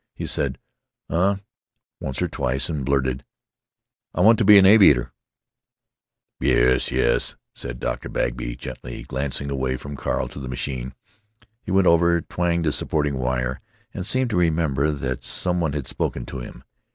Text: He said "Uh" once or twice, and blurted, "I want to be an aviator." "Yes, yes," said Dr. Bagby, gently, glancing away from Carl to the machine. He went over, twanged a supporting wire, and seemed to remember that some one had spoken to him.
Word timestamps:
He 0.15 0.25
said 0.25 0.57
"Uh" 1.11 1.35
once 1.99 2.23
or 2.23 2.27
twice, 2.27 2.69
and 2.69 2.83
blurted, 2.83 3.23
"I 4.15 4.21
want 4.21 4.39
to 4.39 4.43
be 4.43 4.57
an 4.57 4.65
aviator." 4.65 5.13
"Yes, 6.39 6.89
yes," 6.89 7.35
said 7.53 7.79
Dr. 7.79 8.09
Bagby, 8.09 8.55
gently, 8.55 9.03
glancing 9.03 9.51
away 9.51 9.77
from 9.77 9.95
Carl 9.95 10.27
to 10.29 10.39
the 10.39 10.47
machine. 10.49 10.95
He 11.61 11.69
went 11.69 11.85
over, 11.85 12.19
twanged 12.19 12.65
a 12.65 12.71
supporting 12.71 13.19
wire, 13.19 13.61
and 13.93 14.03
seemed 14.03 14.31
to 14.31 14.37
remember 14.37 14.89
that 14.89 15.23
some 15.23 15.61
one 15.61 15.73
had 15.73 15.85
spoken 15.85 16.25
to 16.25 16.39
him. 16.39 16.63